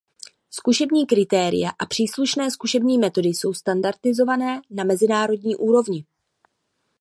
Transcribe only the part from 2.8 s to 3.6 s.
metody jsou